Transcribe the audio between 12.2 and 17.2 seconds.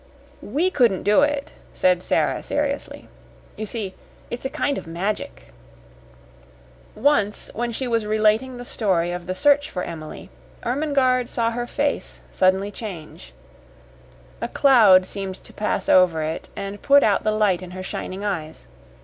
suddenly change. A cloud seemed to pass over it and put